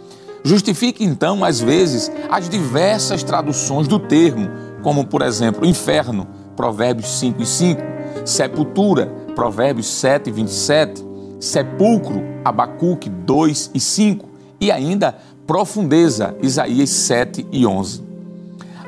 justifica 0.43 1.03
então, 1.03 1.43
às 1.43 1.59
vezes, 1.59 2.11
as 2.29 2.47
diversas 2.47 3.23
traduções 3.23 3.87
do 3.87 3.99
termo, 3.99 4.47
como, 4.83 5.05
por 5.05 5.23
exemplo, 5.23 5.65
inferno, 5.65 6.27
Provérbios 6.55 7.19
5 7.19 7.41
e 7.41 7.45
5, 7.45 7.81
sepultura, 8.25 9.11
Provérbios 9.39 9.87
7 9.87 10.27
e 10.27 10.33
27, 10.33 11.01
sepulcro, 11.39 12.21
Abacuque 12.43 13.09
2 13.09 13.71
e 13.73 13.79
5 13.79 14.27
e 14.59 14.69
ainda 14.69 15.15
profundeza, 15.47 16.35
Isaías 16.41 16.89
7 16.89 17.47
e 17.49 17.65
11. 17.65 18.03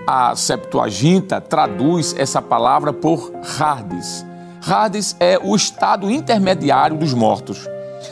A 0.06 0.36
Septuaginta 0.36 1.40
traduz 1.40 2.14
essa 2.18 2.42
palavra 2.42 2.92
por 2.92 3.32
Hades. 3.58 4.26
Hades 4.62 5.16
é 5.22 5.40
o 5.42 5.56
estado 5.56 6.12
intermediário 6.12 6.98
dos 6.98 7.14
mortos. 7.14 7.66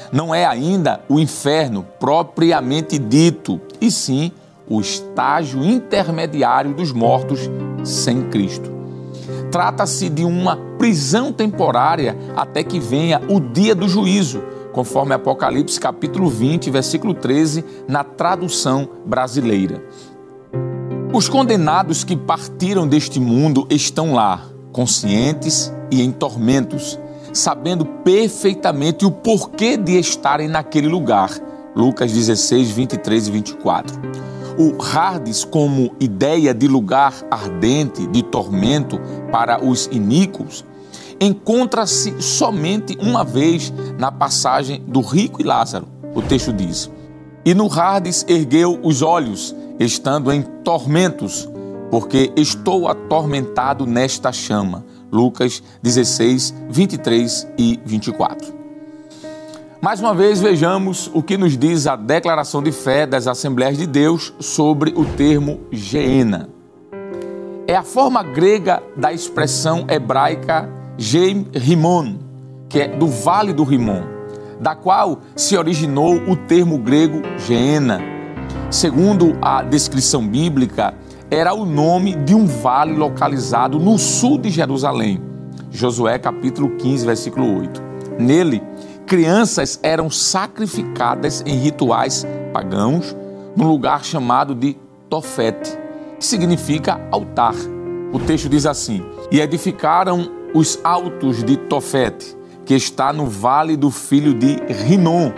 Não 0.09 0.33
é 0.33 0.45
ainda 0.45 1.01
o 1.09 1.19
inferno 1.19 1.85
propriamente 1.99 2.97
dito, 2.97 3.59
e 3.81 3.91
sim 3.91 4.31
o 4.65 4.79
estágio 4.79 5.61
intermediário 5.61 6.73
dos 6.73 6.93
mortos 6.93 7.49
sem 7.83 8.29
Cristo. 8.29 8.78
Trata-se 9.51 10.09
de 10.09 10.23
uma 10.23 10.55
prisão 10.77 11.33
temporária 11.33 12.15
até 12.35 12.63
que 12.63 12.79
venha 12.79 13.21
o 13.27 13.39
dia 13.39 13.73
do 13.73 13.89
juízo, 13.89 14.43
conforme 14.71 15.13
Apocalipse 15.13 15.79
capítulo 15.79 16.29
20, 16.29 16.69
versículo 16.69 17.13
13, 17.13 17.65
na 17.87 18.03
tradução 18.03 18.87
brasileira. 19.05 19.83
Os 21.11 21.27
condenados 21.27 22.03
que 22.03 22.15
partiram 22.15 22.87
deste 22.87 23.19
mundo 23.19 23.65
estão 23.69 24.13
lá, 24.13 24.45
conscientes 24.71 25.73
e 25.89 26.03
em 26.03 26.11
tormentos, 26.11 26.99
sabendo 27.33 27.83
perfeitamente 27.83 29.05
o 29.05 29.11
porquê 29.11 29.75
de 29.75 29.97
estarem 29.97 30.47
naquele 30.47 30.87
lugar. 30.87 31.31
Lucas 31.75 32.11
16, 32.11 32.69
23 32.69 33.27
e 33.27 33.31
24. 33.31 34.28
O 34.61 34.75
Hades, 34.83 35.45
como 35.45 35.95
ideia 36.01 36.53
de 36.53 36.67
lugar 36.67 37.13
ardente, 37.31 38.05
de 38.05 38.21
tormento 38.21 38.99
para 39.31 39.63
os 39.63 39.85
iníquos, 39.89 40.65
encontra-se 41.17 42.21
somente 42.21 42.97
uma 42.99 43.23
vez 43.23 43.71
na 43.97 44.11
passagem 44.11 44.83
do 44.85 44.99
rico 44.99 45.41
e 45.41 45.45
Lázaro. 45.45 45.87
O 46.13 46.21
texto 46.21 46.51
diz: 46.51 46.91
E 47.45 47.53
no 47.53 47.71
Hades 47.71 48.25
ergueu 48.27 48.77
os 48.83 49.01
olhos, 49.01 49.55
estando 49.79 50.29
em 50.29 50.41
tormentos, 50.41 51.47
porque 51.89 52.29
estou 52.35 52.89
atormentado 52.89 53.85
nesta 53.85 54.29
chama. 54.33 54.83
Lucas 55.09 55.63
16, 55.81 56.53
23 56.69 57.47
e 57.57 57.79
24. 57.85 58.58
Mais 59.81 60.01
uma 60.01 60.13
vez, 60.13 60.41
vejamos 60.41 61.09
o 61.13 61.23
que 61.23 61.37
nos 61.37 61.57
diz 61.57 61.87
a 61.87 61.95
declaração 61.95 62.61
de 62.61 62.69
fé 62.69 63.07
das 63.07 63.27
Assembleias 63.27 63.77
de 63.77 63.87
Deus 63.87 64.33
sobre 64.37 64.93
o 64.93 65.05
termo 65.05 65.61
Geena. 65.71 66.49
É 67.65 67.77
a 67.77 67.83
forma 67.83 68.21
grega 68.21 68.83
da 68.97 69.13
expressão 69.13 69.85
hebraica 69.89 70.69
Geim 70.97 71.47
Rimon, 71.55 72.15
que 72.67 72.81
é 72.81 72.87
do 72.89 73.07
Vale 73.07 73.53
do 73.53 73.63
Rimon, 73.63 74.01
da 74.59 74.75
qual 74.75 75.21
se 75.33 75.57
originou 75.57 76.15
o 76.27 76.35
termo 76.35 76.77
grego 76.77 77.21
Geena. 77.37 78.01
Segundo 78.69 79.37
a 79.41 79.63
descrição 79.63 80.27
bíblica, 80.27 80.93
era 81.31 81.53
o 81.53 81.65
nome 81.65 82.15
de 82.15 82.35
um 82.35 82.45
vale 82.45 82.97
localizado 82.97 83.79
no 83.79 83.97
sul 83.97 84.37
de 84.37 84.49
Jerusalém. 84.49 85.21
Josué 85.71 86.19
capítulo 86.19 86.71
15, 86.71 87.05
versículo 87.05 87.59
8. 87.61 87.81
Nele, 88.19 88.61
crianças 89.09 89.79
eram 89.81 90.07
sacrificadas 90.11 91.43
em 91.43 91.57
rituais 91.57 92.27
pagãos 92.53 93.15
num 93.57 93.67
lugar 93.67 94.05
chamado 94.05 94.53
de 94.53 94.77
Tofete, 95.09 95.75
que 96.19 96.25
significa 96.25 97.01
altar. 97.09 97.55
O 98.13 98.19
texto 98.19 98.47
diz 98.47 98.67
assim: 98.67 99.03
E 99.31 99.41
edificaram 99.41 100.29
os 100.53 100.79
altos 100.83 101.43
de 101.43 101.57
Tofete, 101.57 102.37
que 102.63 102.75
está 102.75 103.11
no 103.11 103.25
vale 103.25 103.75
do 103.75 103.89
filho 103.89 104.31
de 104.31 104.57
Rinom, 104.85 105.31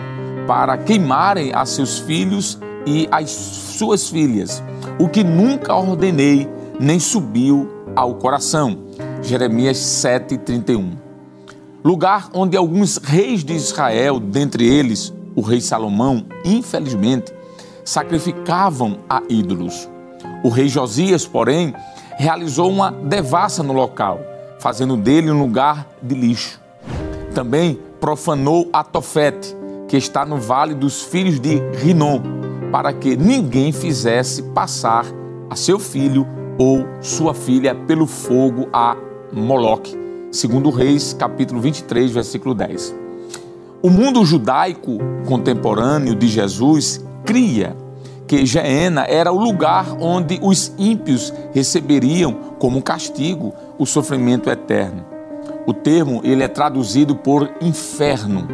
para 0.46 0.76
queimarem 0.76 1.54
a 1.54 1.64
seus 1.64 1.98
filhos 1.98 2.58
e 2.86 3.08
as 3.10 3.30
suas 3.30 4.06
filhas, 4.06 4.62
o 4.98 5.08
que 5.08 5.24
nunca 5.24 5.74
ordenei, 5.74 6.46
nem 6.78 7.00
subiu 7.00 7.70
ao 7.96 8.16
coração. 8.16 8.76
Jeremias 9.22 9.78
7:31 9.78 11.01
lugar 11.84 12.30
onde 12.32 12.56
alguns 12.56 12.96
reis 12.98 13.44
de 13.44 13.54
Israel, 13.54 14.20
dentre 14.20 14.66
eles 14.66 15.12
o 15.34 15.40
rei 15.40 15.60
Salomão, 15.60 16.26
infelizmente, 16.44 17.32
sacrificavam 17.84 18.98
a 19.08 19.22
ídolos. 19.28 19.88
O 20.44 20.48
rei 20.48 20.68
Josias, 20.68 21.26
porém, 21.26 21.74
realizou 22.16 22.70
uma 22.70 22.90
devassa 22.90 23.62
no 23.62 23.72
local, 23.72 24.20
fazendo 24.60 24.96
dele 24.96 25.30
um 25.30 25.40
lugar 25.40 25.88
de 26.02 26.14
lixo. 26.14 26.60
Também 27.34 27.78
profanou 28.00 28.68
a 28.72 28.84
Tofete, 28.84 29.56
que 29.88 29.96
está 29.96 30.24
no 30.24 30.36
vale 30.36 30.74
dos 30.74 31.02
filhos 31.02 31.40
de 31.40 31.60
Rinom, 31.78 32.20
para 32.70 32.92
que 32.92 33.16
ninguém 33.16 33.72
fizesse 33.72 34.42
passar 34.42 35.04
a 35.50 35.56
seu 35.56 35.78
filho 35.78 36.26
ou 36.58 36.86
sua 37.00 37.34
filha 37.34 37.74
pelo 37.74 38.06
fogo 38.06 38.68
a 38.72 38.96
Moloque. 39.32 40.01
Segundo 40.32 40.70
Reis, 40.70 41.12
capítulo 41.12 41.60
23, 41.60 42.10
versículo 42.10 42.54
10. 42.54 42.94
O 43.82 43.90
mundo 43.90 44.24
judaico 44.24 44.96
contemporâneo 45.26 46.14
de 46.14 46.26
Jesus 46.26 47.04
cria 47.22 47.76
que 48.26 48.46
Geena 48.46 49.04
era 49.06 49.30
o 49.30 49.38
lugar 49.38 49.94
onde 50.00 50.40
os 50.42 50.72
ímpios 50.78 51.34
receberiam 51.52 52.32
como 52.58 52.80
castigo 52.80 53.52
o 53.78 53.84
sofrimento 53.84 54.48
eterno. 54.48 55.04
O 55.66 55.74
termo 55.74 56.22
ele 56.24 56.42
é 56.42 56.48
traduzido 56.48 57.14
por 57.14 57.52
inferno, 57.60 58.48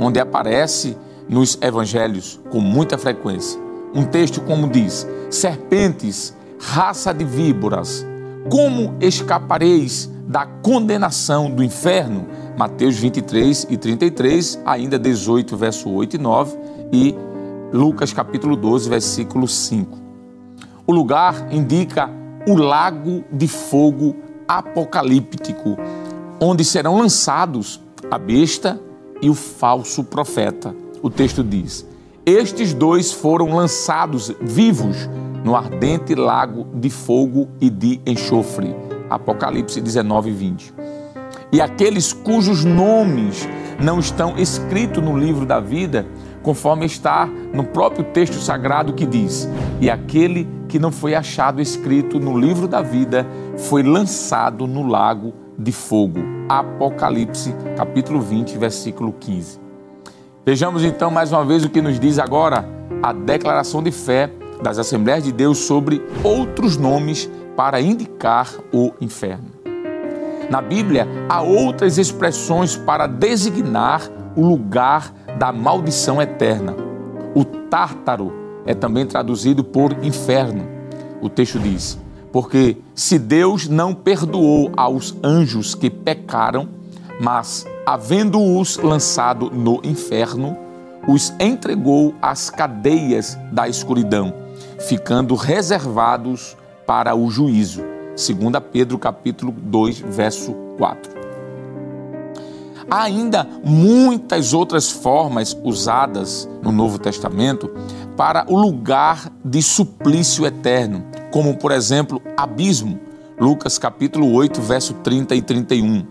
onde 0.00 0.18
aparece 0.18 0.96
nos 1.28 1.58
evangelhos 1.60 2.40
com 2.48 2.58
muita 2.58 2.96
frequência. 2.96 3.60
Um 3.94 4.06
texto 4.06 4.40
como 4.40 4.66
diz: 4.66 5.06
serpentes, 5.28 6.34
raça 6.58 7.12
de 7.12 7.26
víboras, 7.26 8.06
como 8.48 8.94
escapareis 8.98 10.10
da 10.28 10.44
condenação 10.44 11.50
do 11.50 11.64
inferno? 11.64 12.26
Mateus 12.56 12.96
23 12.96 13.66
e 13.70 13.76
33, 13.78 14.60
ainda 14.66 14.98
18, 14.98 15.56
verso 15.56 15.90
8 15.90 16.16
e 16.16 16.18
9 16.18 16.58
e 16.92 17.14
Lucas 17.72 18.12
capítulo 18.12 18.54
12, 18.54 18.90
versículo 18.90 19.48
5. 19.48 19.98
O 20.86 20.92
lugar 20.92 21.48
indica 21.50 22.10
o 22.46 22.54
lago 22.54 23.24
de 23.32 23.48
fogo 23.48 24.16
apocalíptico, 24.46 25.78
onde 26.40 26.64
serão 26.64 26.98
lançados 26.98 27.80
a 28.10 28.18
besta 28.18 28.80
e 29.22 29.30
o 29.30 29.34
falso 29.34 30.04
profeta. 30.04 30.74
O 31.02 31.08
texto 31.08 31.42
diz: 31.42 31.86
Estes 32.26 32.74
dois 32.74 33.12
foram 33.12 33.54
lançados 33.54 34.32
vivos 34.40 35.08
no 35.44 35.56
ardente 35.56 36.14
lago 36.14 36.66
de 36.74 36.90
fogo 36.90 37.48
e 37.60 37.70
de 37.70 38.00
enxofre. 38.06 38.87
Apocalipse 39.08 39.80
19, 39.80 40.30
20. 40.30 40.74
E 41.52 41.60
aqueles 41.60 42.12
cujos 42.12 42.64
nomes 42.64 43.48
não 43.80 43.98
estão 43.98 44.36
escritos 44.36 45.02
no 45.02 45.16
livro 45.16 45.46
da 45.46 45.60
vida 45.60 46.06
conforme 46.42 46.86
está 46.86 47.26
no 47.52 47.64
próprio 47.64 48.04
texto 48.04 48.34
sagrado 48.34 48.92
que 48.92 49.06
diz: 49.06 49.48
E 49.80 49.90
aquele 49.90 50.48
que 50.68 50.78
não 50.78 50.92
foi 50.92 51.14
achado 51.14 51.60
escrito 51.60 52.20
no 52.20 52.38
livro 52.38 52.68
da 52.68 52.82
vida 52.82 53.26
foi 53.56 53.82
lançado 53.82 54.66
no 54.66 54.86
lago 54.86 55.32
de 55.58 55.72
fogo. 55.72 56.20
Apocalipse, 56.48 57.54
capítulo 57.76 58.20
20, 58.20 58.56
versículo 58.58 59.12
15. 59.12 59.58
Vejamos 60.44 60.84
então 60.84 61.10
mais 61.10 61.32
uma 61.32 61.44
vez 61.44 61.64
o 61.64 61.68
que 61.68 61.82
nos 61.82 61.98
diz 61.98 62.18
agora 62.18 62.66
a 63.02 63.12
declaração 63.12 63.82
de 63.82 63.90
fé 63.90 64.30
das 64.62 64.78
Assembleias 64.78 65.24
de 65.24 65.32
Deus 65.32 65.58
sobre 65.58 66.02
outros 66.24 66.76
nomes 66.76 67.30
para 67.58 67.80
indicar 67.80 68.54
o 68.72 68.92
inferno. 69.00 69.50
Na 70.48 70.62
Bíblia, 70.62 71.08
há 71.28 71.42
outras 71.42 71.98
expressões 71.98 72.76
para 72.76 73.08
designar 73.08 74.08
o 74.36 74.46
lugar 74.46 75.12
da 75.36 75.50
maldição 75.50 76.22
eterna. 76.22 76.76
O 77.34 77.44
tártaro 77.44 78.32
é 78.64 78.74
também 78.74 79.04
traduzido 79.04 79.64
por 79.64 79.92
inferno. 80.04 80.68
O 81.20 81.28
texto 81.28 81.58
diz: 81.58 81.98
Porque 82.30 82.76
se 82.94 83.18
Deus 83.18 83.66
não 83.66 83.92
perdoou 83.92 84.70
aos 84.76 85.16
anjos 85.20 85.74
que 85.74 85.90
pecaram, 85.90 86.68
mas, 87.20 87.66
havendo-os 87.84 88.76
lançado 88.76 89.50
no 89.50 89.80
inferno, 89.82 90.56
os 91.08 91.34
entregou 91.40 92.14
às 92.22 92.50
cadeias 92.50 93.36
da 93.50 93.68
escuridão, 93.68 94.32
ficando 94.78 95.34
reservados 95.34 96.56
para 96.88 97.14
o 97.14 97.30
juízo. 97.30 97.82
2 98.16 98.62
Pedro 98.72 98.98
capítulo 98.98 99.52
2, 99.52 99.98
verso 100.08 100.54
4. 100.78 101.12
Há 102.90 103.02
ainda 103.02 103.46
muitas 103.62 104.54
outras 104.54 104.90
formas 104.90 105.54
usadas 105.62 106.48
no 106.62 106.72
Novo 106.72 106.98
Testamento 106.98 107.70
para 108.16 108.46
o 108.48 108.56
lugar 108.56 109.30
de 109.44 109.62
suplício 109.62 110.46
eterno, 110.46 111.04
como 111.30 111.58
por 111.58 111.72
exemplo, 111.72 112.22
abismo, 112.34 112.98
Lucas 113.38 113.76
capítulo 113.76 114.32
8, 114.32 114.58
verso 114.62 114.94
30 114.94 115.34
e 115.34 115.42
31. 115.42 116.06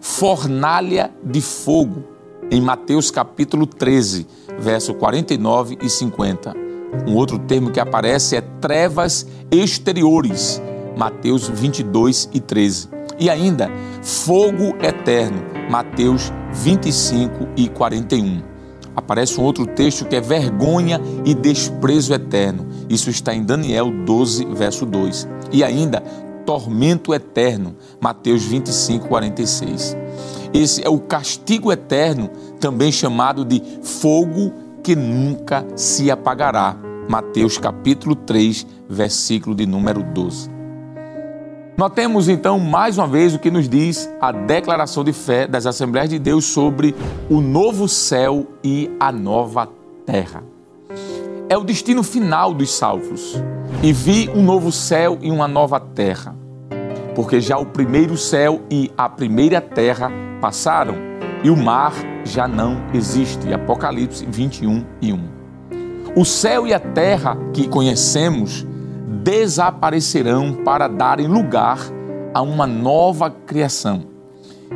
Fornalha 0.00 1.10
de 1.24 1.40
fogo, 1.40 2.04
em 2.52 2.60
Mateus 2.60 3.10
capítulo 3.10 3.66
13, 3.66 4.28
verso 4.60 4.94
49 4.94 5.76
e 5.82 5.90
50. 5.90 6.69
Um 7.06 7.14
outro 7.14 7.38
termo 7.38 7.70
que 7.70 7.80
aparece 7.80 8.36
é 8.36 8.40
trevas 8.60 9.26
exteriores, 9.50 10.60
Mateus 10.96 11.48
22 11.48 12.28
e 12.32 12.40
13. 12.40 12.88
E 13.18 13.28
ainda, 13.28 13.70
fogo 14.02 14.76
eterno, 14.82 15.42
Mateus 15.70 16.32
25 16.52 17.48
e 17.56 17.68
41. 17.68 18.42
Aparece 18.94 19.40
um 19.40 19.44
outro 19.44 19.66
texto 19.66 20.04
que 20.04 20.16
é 20.16 20.20
vergonha 20.20 21.00
e 21.24 21.34
desprezo 21.34 22.12
eterno. 22.12 22.66
Isso 22.88 23.08
está 23.08 23.34
em 23.34 23.42
Daniel 23.42 23.90
12, 23.90 24.44
verso 24.46 24.84
2. 24.84 25.28
E 25.52 25.62
ainda, 25.62 26.00
tormento 26.44 27.14
eterno, 27.14 27.76
Mateus 28.00 28.42
25, 28.42 29.06
46. 29.06 29.96
Esse 30.52 30.84
é 30.84 30.88
o 30.88 30.98
castigo 30.98 31.70
eterno, 31.70 32.28
também 32.58 32.90
chamado 32.90 33.44
de 33.44 33.62
fogo 33.82 34.52
que 34.82 34.96
nunca 34.96 35.66
se 35.76 36.10
apagará. 36.10 36.76
Mateus 37.08 37.58
capítulo 37.58 38.14
3, 38.14 38.66
versículo 38.88 39.54
de 39.54 39.66
número 39.66 40.02
12. 40.02 40.50
Notemos 41.76 42.28
então 42.28 42.58
mais 42.58 42.98
uma 42.98 43.06
vez 43.06 43.34
o 43.34 43.38
que 43.38 43.50
nos 43.50 43.68
diz 43.68 44.08
a 44.20 44.30
declaração 44.30 45.02
de 45.02 45.12
fé 45.12 45.46
das 45.46 45.66
Assembleias 45.66 46.10
de 46.10 46.18
Deus 46.18 46.44
sobre 46.44 46.94
o 47.28 47.40
novo 47.40 47.88
céu 47.88 48.46
e 48.62 48.90
a 49.00 49.10
nova 49.10 49.68
terra. 50.04 50.44
É 51.48 51.56
o 51.56 51.64
destino 51.64 52.02
final 52.02 52.52
dos 52.54 52.70
salvos. 52.70 53.42
E 53.82 53.92
vi 53.92 54.28
um 54.34 54.42
novo 54.42 54.70
céu 54.70 55.18
e 55.22 55.30
uma 55.30 55.48
nova 55.48 55.80
terra, 55.80 56.36
porque 57.14 57.40
já 57.40 57.56
o 57.56 57.64
primeiro 57.64 58.16
céu 58.16 58.60
e 58.70 58.90
a 58.96 59.08
primeira 59.08 59.60
terra 59.60 60.12
passaram 60.40 61.09
e 61.42 61.50
o 61.50 61.56
mar 61.56 61.92
já 62.24 62.46
não 62.46 62.82
existe. 62.92 63.52
Apocalipse 63.52 64.26
21 64.26 64.84
e 65.00 65.12
1. 65.12 65.40
O 66.16 66.24
céu 66.24 66.66
e 66.66 66.74
a 66.74 66.80
terra 66.80 67.36
que 67.52 67.68
conhecemos 67.68 68.66
desaparecerão 69.22 70.52
para 70.64 70.88
darem 70.88 71.26
lugar 71.26 71.78
a 72.34 72.42
uma 72.42 72.66
nova 72.66 73.30
criação. 73.30 74.04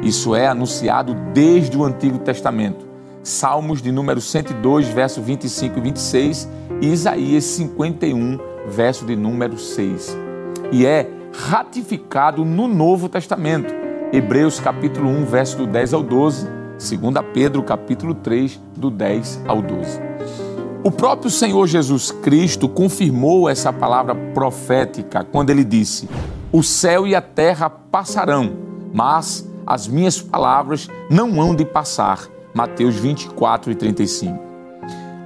Isso 0.02 0.34
é 0.34 0.46
anunciado 0.46 1.14
desde 1.32 1.76
o 1.76 1.84
Antigo 1.84 2.18
Testamento. 2.18 2.84
Salmos 3.22 3.80
de 3.80 3.90
número 3.90 4.20
102, 4.20 4.88
verso 4.88 5.22
25 5.22 5.78
e 5.78 5.82
26 5.82 6.48
e 6.80 6.86
Isaías 6.88 7.44
51, 7.44 8.38
verso 8.68 9.06
de 9.06 9.16
número 9.16 9.58
6. 9.58 10.16
E 10.72 10.84
é 10.84 11.08
ratificado 11.32 12.44
no 12.44 12.68
Novo 12.68 13.08
Testamento. 13.08 13.72
Hebreus 14.12 14.60
capítulo 14.60 15.08
1, 15.08 15.24
verso 15.24 15.56
do 15.56 15.66
10 15.66 15.94
ao 15.94 16.02
12, 16.02 16.46
2 16.78 17.00
Pedro 17.32 17.62
capítulo 17.62 18.14
3, 18.14 18.60
do 18.76 18.90
10 18.90 19.42
ao 19.46 19.62
12. 19.62 20.00
O 20.82 20.90
próprio 20.90 21.30
Senhor 21.30 21.66
Jesus 21.66 22.10
Cristo 22.10 22.68
confirmou 22.68 23.48
essa 23.48 23.72
palavra 23.72 24.14
profética 24.14 25.24
quando 25.24 25.50
ele 25.50 25.64
disse: 25.64 26.08
O 26.52 26.62
céu 26.62 27.06
e 27.06 27.14
a 27.14 27.22
terra 27.22 27.70
passarão, 27.70 28.52
mas 28.92 29.48
as 29.66 29.88
minhas 29.88 30.20
palavras 30.20 30.88
não 31.10 31.40
hão 31.40 31.54
de 31.54 31.64
passar. 31.64 32.28
Mateus 32.52 32.96
24 32.96 33.72
e 33.72 33.74
35. 33.74 34.38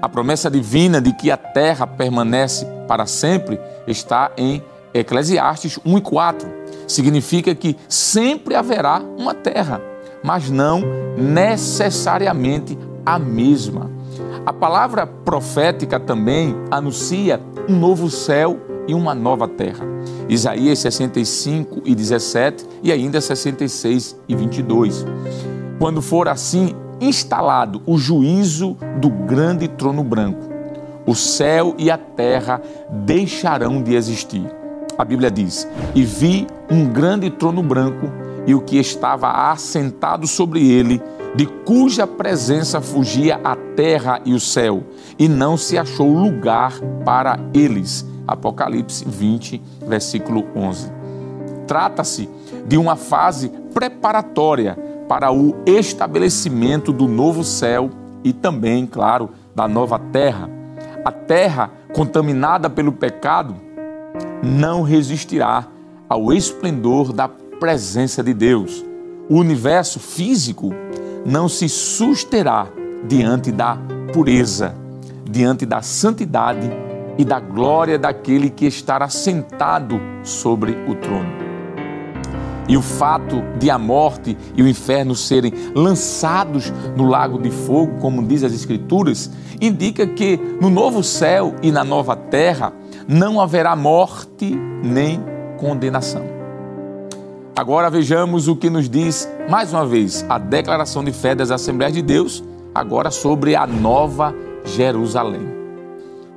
A 0.01 0.09
promessa 0.09 0.49
divina 0.49 1.01
de 1.01 1.13
que 1.13 1.31
a 1.31 1.37
terra 1.37 1.87
permanece 1.87 2.65
para 2.87 3.05
sempre 3.05 3.59
está 3.87 4.31
em 4.37 4.63
Eclesiastes 4.95 5.79
1 5.85 5.99
e 5.99 6.01
4. 6.01 6.49
Significa 6.87 7.55
que 7.55 7.77
sempre 7.89 8.55
haverá 8.55 9.03
uma 9.19 9.35
terra, 9.35 9.81
mas 10.23 10.51
não 10.51 10.83
necessariamente 11.17 12.79
a 13.05 13.19
mesma. 13.19 13.91
A 14.45 14.53
palavra 14.53 15.07
profética 15.07 16.01
também 16.01 16.55
anuncia 16.71 17.41
um 17.69 17.79
novo 17.79 18.11
céu 18.11 18.59
e 18.87 18.95
uma 18.95 19.15
nova 19.15 19.47
terra. 19.47 19.85
Isaías 20.29 20.79
65 20.79 21.83
e 21.85 21.95
17 21.95 22.67
e 22.83 22.93
ainda 22.93 23.21
66 23.21 24.17
e 24.29 24.35
22. 24.35 25.05
Quando 25.79 26.03
for 26.03 26.29
assim 26.29 26.75
instalado 27.01 27.83
o 27.87 27.97
juízo 27.97 28.77
do 29.01 29.09
grande 29.11 29.69
trono 29.69 30.03
branco, 30.03 30.49
o 31.07 31.15
céu 31.15 31.75
e 31.79 31.91
a 31.91 31.97
terra 31.97 32.61
deixarão 32.91 33.83
de 33.83 33.95
existir. 33.95 34.45
A 34.99 35.05
Bíblia 35.05 35.31
diz: 35.31 35.69
E 35.95 36.03
vi 36.03 36.47
um 36.71 36.87
grande 36.87 37.31
trono 37.31 37.63
branco 37.63 38.11
e 38.49 38.55
o 38.55 38.63
que 38.63 38.79
estava 38.79 39.51
assentado 39.53 40.27
sobre 40.27 40.67
ele, 40.67 41.03
de 41.35 41.45
cuja 41.45 42.07
presença 42.07 42.81
fugia 42.81 43.39
a 43.45 43.55
terra 43.55 44.23
e 44.25 44.33
o 44.33 44.41
céu, 44.41 44.85
e 45.19 45.29
não 45.29 45.59
se 45.59 45.77
achou 45.77 46.11
lugar 46.11 46.73
para 47.05 47.39
eles. 47.53 48.07
Apocalipse 48.27 49.05
20, 49.07 49.61
versículo 49.87 50.47
11. 50.57 50.91
Trata-se 51.67 52.27
de 52.67 52.79
uma 52.79 52.97
fase 52.97 53.51
preparatória 53.75 54.79
para 55.07 55.31
o 55.31 55.55
estabelecimento 55.67 56.91
do 56.91 57.07
novo 57.07 57.45
céu 57.45 57.91
e 58.25 58.33
também, 58.33 58.87
claro, 58.87 59.29
da 59.55 59.69
nova 59.69 59.99
terra. 59.99 60.49
A 61.05 61.13
terra 61.13 61.71
contaminada 61.93 62.71
pelo 62.71 62.93
pecado 62.93 63.55
não 64.43 64.81
resistirá 64.81 65.67
ao 66.09 66.33
esplendor 66.33 67.13
da 67.13 67.29
presença 67.59 68.23
de 68.23 68.33
Deus. 68.33 68.85
O 69.29 69.37
universo 69.37 70.01
físico 70.01 70.73
não 71.25 71.49
se 71.49 71.69
susterá 71.69 72.67
diante 73.07 73.53
da 73.53 73.79
pureza, 74.13 74.75
diante 75.25 75.67
da 75.67 75.83
santidade 75.83 76.71
e 77.19 77.25
da 77.25 77.41
glória 77.41 77.99
daquele 77.99 78.49
que 78.49 78.67
estará 78.67 79.09
sentado 79.09 80.01
sobre 80.23 80.73
o 80.89 80.95
trono. 80.95 81.49
E 82.69 82.77
o 82.77 82.83
fato 82.83 83.43
de 83.59 83.71
a 83.71 83.79
morte 83.79 84.37
e 84.55 84.63
o 84.63 84.69
inferno 84.69 85.15
serem 85.15 85.53
lançados 85.75 86.73
no 86.95 87.07
lago 87.07 87.39
de 87.39 87.51
fogo, 87.51 87.99
como 87.99 88.27
diz 88.27 88.45
as 88.45 88.53
Escrituras, 88.53 89.31
indica 89.61 90.07
que 90.07 90.39
no 90.61 90.69
novo 90.69 91.03
céu 91.03 91.55
e 91.63 91.73
na 91.73 91.83
nova 91.83 92.15
terra 92.15 92.73
não 93.07 93.41
haverá 93.41 93.75
morte 93.75 94.55
nem 94.83 95.21
condenação. 95.57 96.38
Agora 97.59 97.91
vejamos 97.91 98.47
o 98.47 98.55
que 98.55 98.71
nos 98.71 98.89
diz, 98.89 99.29
mais 99.51 99.73
uma 99.73 99.85
vez, 99.85 100.25
a 100.29 100.39
declaração 100.39 101.03
de 101.03 101.11
fé 101.11 101.35
das 101.35 101.51
Assembleias 101.51 101.93
de 101.93 102.01
Deus, 102.01 102.45
agora 102.73 103.11
sobre 103.11 103.57
a 103.57 103.67
nova 103.67 104.33
Jerusalém. 104.65 105.45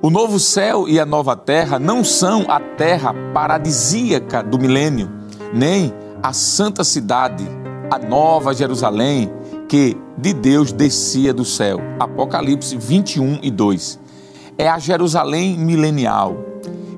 O 0.02 0.10
novo 0.10 0.40
céu 0.40 0.90
e 0.90 1.00
a 1.00 1.06
nova 1.06 1.36
terra 1.36 1.78
não 1.78 2.04
são 2.04 2.46
a 2.50 2.60
terra 2.60 3.14
paradisíaca 3.36 4.42
do 4.42 4.58
milênio, 4.58 5.12
nem 5.54 5.94
a 6.24 6.34
santa 6.34 6.84
cidade, 6.84 7.48
a 7.92 8.00
nova 8.00 8.52
Jerusalém, 8.52 9.32
que 9.70 9.96
de 10.18 10.34
Deus 10.34 10.72
descia 10.72 11.32
do 11.32 11.46
céu. 11.46 11.80
Apocalipse 12.00 12.76
21 12.76 13.42
e 13.44 13.52
2. 13.52 14.00
É 14.58 14.68
a 14.68 14.80
Jerusalém 14.80 15.56
milenial. 15.56 16.36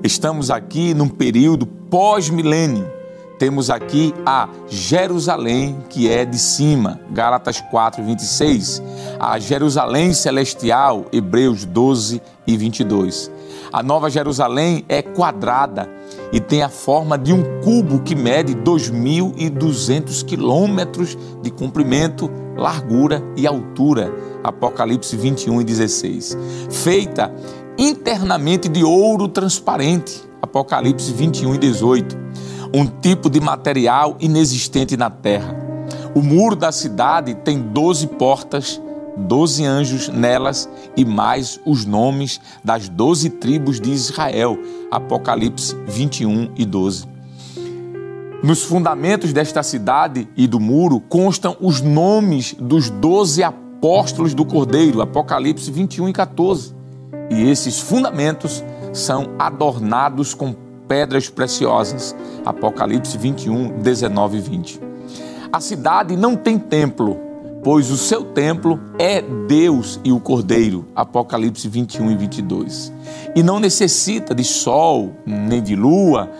Estamos 0.02 0.50
aqui 0.50 0.94
num 0.94 1.10
período 1.10 1.66
pós-milênio. 1.66 2.93
Temos 3.38 3.68
aqui 3.68 4.14
a 4.24 4.48
Jerusalém 4.68 5.78
que 5.88 6.08
é 6.08 6.24
de 6.24 6.38
cima, 6.38 7.00
Gálatas 7.10 7.60
4, 7.60 8.02
26. 8.04 8.82
A 9.18 9.38
Jerusalém 9.38 10.14
celestial, 10.14 11.06
Hebreus 11.12 11.64
12 11.64 12.22
e 12.46 12.56
22. 12.56 13.30
A 13.72 13.82
Nova 13.82 14.08
Jerusalém 14.08 14.84
é 14.88 15.02
quadrada 15.02 15.90
e 16.32 16.38
tem 16.38 16.62
a 16.62 16.68
forma 16.68 17.18
de 17.18 17.32
um 17.32 17.42
cubo 17.60 18.02
que 18.02 18.14
mede 18.14 18.54
2.200 18.54 20.24
quilômetros 20.24 21.18
de 21.42 21.50
comprimento, 21.50 22.30
largura 22.56 23.20
e 23.36 23.48
altura. 23.48 24.14
Apocalipse 24.44 25.16
21 25.16 25.60
e 25.60 25.64
16. 25.64 26.38
Feita 26.70 27.34
internamente 27.76 28.68
de 28.68 28.84
ouro 28.84 29.26
transparente. 29.26 30.22
Apocalipse 30.40 31.12
21 31.12 31.56
e 31.56 31.58
18. 31.58 32.24
Um 32.74 32.86
tipo 32.86 33.30
de 33.30 33.40
material 33.40 34.16
inexistente 34.18 34.96
na 34.96 35.08
terra. 35.08 35.54
O 36.12 36.20
muro 36.20 36.56
da 36.56 36.72
cidade 36.72 37.32
tem 37.36 37.60
12 37.60 38.08
portas 38.08 38.80
doze 39.16 39.64
anjos 39.64 40.08
nelas 40.08 40.68
e 40.96 41.04
mais 41.04 41.60
os 41.64 41.84
nomes 41.84 42.40
das 42.64 42.88
doze 42.88 43.30
tribos 43.30 43.80
de 43.80 43.90
Israel. 43.90 44.58
Apocalipse 44.90 45.76
21 45.86 46.50
e 46.56 46.64
12. 46.64 47.06
Nos 48.42 48.64
fundamentos 48.64 49.32
desta 49.32 49.62
cidade 49.62 50.28
e 50.36 50.48
do 50.48 50.58
muro 50.60 50.98
constam 51.00 51.56
os 51.60 51.80
nomes 51.80 52.54
dos 52.58 52.90
doze 52.90 53.44
apóstolos 53.44 54.34
do 54.34 54.44
Cordeiro. 54.44 55.00
Apocalipse 55.00 55.70
21 55.70 56.08
e 56.08 56.12
14. 56.12 56.74
E 57.30 57.48
esses 57.48 57.78
fundamentos 57.78 58.64
são 58.92 59.30
adornados 59.38 60.34
com 60.34 60.63
pedras 60.88 61.28
preciosas. 61.28 62.14
Apocalipse 62.44 63.16
21, 63.18 63.80
19 63.80 64.38
e 64.38 64.40
20. 64.40 64.80
A 65.52 65.60
cidade 65.60 66.16
não 66.16 66.36
tem 66.36 66.58
templo, 66.58 67.16
pois 67.62 67.90
o 67.90 67.96
seu 67.96 68.24
templo 68.24 68.80
é 68.98 69.22
Deus 69.46 70.00
e 70.04 70.12
o 70.12 70.20
Cordeiro. 70.20 70.86
Apocalipse 70.94 71.68
21 71.68 72.10
e 72.10 72.16
22. 72.16 72.92
E 73.36 73.42
não 73.42 73.60
necessita 73.60 74.34
de 74.34 74.44
sol 74.44 75.12
nem 75.24 75.62
de 75.62 75.76
lua, 75.76 76.30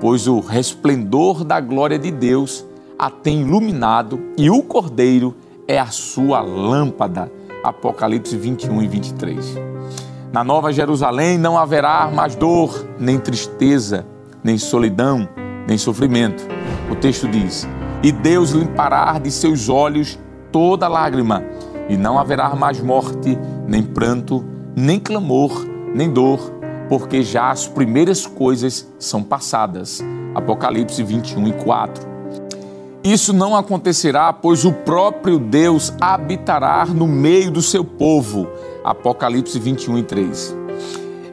pois 0.00 0.26
o 0.26 0.40
resplendor 0.40 1.44
da 1.44 1.60
glória 1.60 1.98
de 1.98 2.10
Deus 2.10 2.64
a 2.98 3.10
tem 3.10 3.40
iluminado 3.40 4.20
e 4.38 4.48
o 4.48 4.62
Cordeiro 4.62 5.34
é 5.66 5.78
a 5.78 5.86
sua 5.86 6.40
lâmpada. 6.40 7.30
Apocalipse 7.64 8.36
21 8.36 8.82
e 8.82 8.88
23. 8.88 9.54
Na 10.32 10.42
Nova 10.42 10.72
Jerusalém 10.72 11.36
não 11.36 11.58
haverá 11.58 12.10
mais 12.10 12.34
dor, 12.34 12.86
nem 12.98 13.18
tristeza, 13.18 14.06
nem 14.42 14.56
solidão, 14.56 15.28
nem 15.68 15.76
sofrimento. 15.76 16.42
O 16.90 16.96
texto 16.96 17.28
diz: 17.28 17.68
E 18.02 18.10
Deus 18.10 18.52
limpará 18.52 19.18
de 19.18 19.30
seus 19.30 19.68
olhos 19.68 20.18
toda 20.50 20.88
lágrima, 20.88 21.44
e 21.86 21.98
não 21.98 22.18
haverá 22.18 22.56
mais 22.56 22.80
morte, 22.80 23.38
nem 23.68 23.82
pranto, 23.82 24.42
nem 24.74 24.98
clamor, 24.98 25.66
nem 25.94 26.10
dor, 26.10 26.50
porque 26.88 27.22
já 27.22 27.50
as 27.50 27.68
primeiras 27.68 28.24
coisas 28.24 28.90
são 28.98 29.22
passadas. 29.22 30.02
Apocalipse 30.34 31.02
21 31.02 31.48
e 31.48 31.52
4. 31.52 32.10
Isso 33.04 33.34
não 33.34 33.54
acontecerá, 33.54 34.32
pois 34.32 34.64
o 34.64 34.72
próprio 34.72 35.38
Deus 35.38 35.92
habitará 36.00 36.86
no 36.86 37.06
meio 37.06 37.50
do 37.50 37.60
seu 37.60 37.84
povo. 37.84 38.48
Apocalipse 38.84 39.58
21 39.58 39.98
e 39.98 40.02
3. 40.02 40.56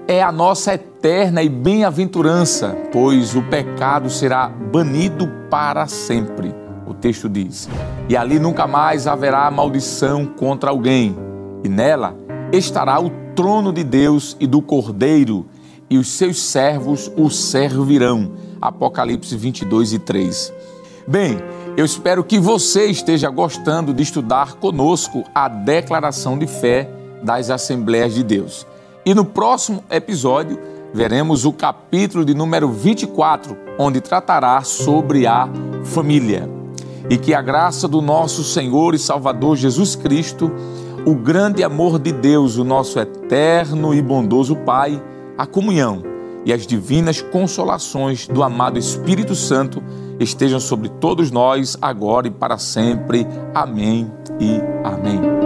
É 0.07 0.21
a 0.21 0.31
nossa 0.31 0.73
eterna 0.73 1.43
e 1.43 1.49
bem-aventurança, 1.49 2.75
pois 2.91 3.35
o 3.35 3.43
pecado 3.43 4.09
será 4.09 4.47
banido 4.47 5.29
para 5.49 5.87
sempre 5.87 6.53
o 6.89 6.93
texto 6.93 7.29
diz: 7.29 7.69
E 8.09 8.17
ali 8.17 8.39
nunca 8.39 8.65
mais 8.65 9.05
haverá 9.05 9.49
maldição 9.51 10.25
contra 10.25 10.71
alguém, 10.71 11.15
e 11.63 11.69
nela 11.69 12.15
estará 12.51 12.99
o 12.99 13.11
trono 13.35 13.71
de 13.71 13.83
Deus 13.83 14.35
e 14.39 14.47
do 14.47 14.61
Cordeiro, 14.61 15.45
e 15.89 15.97
os 15.97 16.07
seus 16.09 16.41
servos 16.41 17.11
o 17.15 17.29
servirão. 17.29 18.31
Apocalipse 18.59 19.37
22 19.37 19.93
e 19.93 19.99
3. 19.99 20.53
Bem, 21.07 21.37
eu 21.77 21.85
espero 21.85 22.23
que 22.23 22.39
você 22.39 22.87
esteja 22.87 23.29
gostando 23.29 23.93
de 23.93 24.03
estudar 24.03 24.55
conosco 24.55 25.23
a 25.33 25.47
declaração 25.47 26.37
de 26.37 26.45
fé 26.45 26.89
das 27.23 27.49
Assembleias 27.49 28.13
de 28.13 28.23
Deus. 28.23 28.65
E 29.05 29.13
no 29.13 29.25
próximo 29.25 29.83
episódio 29.89 30.59
veremos 30.93 31.45
o 31.45 31.53
capítulo 31.53 32.25
de 32.25 32.33
número 32.33 32.69
24, 32.69 33.57
onde 33.77 34.01
tratará 34.01 34.61
sobre 34.61 35.25
a 35.27 35.49
família 35.83 36.49
e 37.09 37.17
que 37.17 37.33
a 37.33 37.41
graça 37.41 37.87
do 37.87 38.01
nosso 38.01 38.43
Senhor 38.43 38.93
e 38.93 38.99
Salvador 38.99 39.55
Jesus 39.55 39.95
Cristo, 39.95 40.51
o 41.05 41.15
grande 41.15 41.63
amor 41.63 41.97
de 41.97 42.11
Deus, 42.11 42.57
o 42.57 42.63
nosso 42.63 42.99
eterno 42.99 43.93
e 43.93 44.01
bondoso 44.01 44.55
Pai, 44.55 45.01
a 45.37 45.45
comunhão 45.45 46.03
e 46.45 46.53
as 46.53 46.65
divinas 46.65 47.21
consolações 47.21 48.27
do 48.27 48.43
amado 48.43 48.77
Espírito 48.77 49.35
Santo 49.35 49.81
estejam 50.19 50.59
sobre 50.59 50.89
todos 50.89 51.31
nós, 51.31 51.77
agora 51.81 52.27
e 52.27 52.31
para 52.31 52.57
sempre. 52.57 53.25
Amém 53.53 54.11
e 54.39 54.59
amém. 54.83 55.38